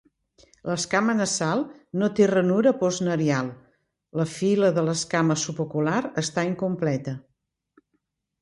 L'escama 0.67 1.13
nasal 1.17 1.61
no 2.03 2.09
té 2.19 2.29
ranura 2.31 2.73
postnarial; 2.79 3.51
la 4.21 4.27
fila 4.33 4.73
de 4.79 4.87
l'escama 4.89 5.39
subocular 5.45 6.03
està 6.23 6.49
incompleta. 6.53 7.19